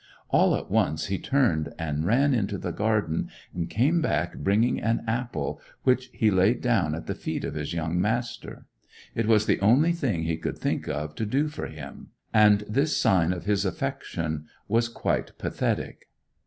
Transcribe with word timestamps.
All 0.29 0.55
at 0.55 0.71
once 0.71 1.05
he 1.13 1.19
turned 1.19 1.75
and 1.77 2.03
ran 2.07 2.33
up 2.33 2.39
into 2.39 2.57
the 2.57 2.71
garden, 2.71 3.29
and 3.53 3.69
came 3.69 4.01
back 4.01 4.35
bringing 4.37 4.81
an 4.81 5.03
apple, 5.05 5.61
which 5.83 6.09
he 6.11 6.31
laid 6.31 6.59
down 6.59 6.95
at 6.95 7.05
the 7.05 7.13
feet 7.13 7.43
of 7.43 7.53
his 7.53 7.71
young 7.71 8.01
master. 8.01 8.65
It 9.13 9.27
was 9.27 9.45
the 9.45 9.59
only 9.59 9.91
thing 9.93 10.23
he 10.23 10.37
could 10.37 10.57
think 10.57 10.87
of 10.87 11.13
to 11.13 11.25
do 11.27 11.49
for 11.49 11.67
him 11.67 12.07
and 12.33 12.61
this 12.61 12.97
sign 12.97 13.31
of 13.31 13.45
his 13.45 13.63
affection 13.63 14.47
was 14.67 14.89
quite 14.89 15.37
pathetic. 15.37 16.07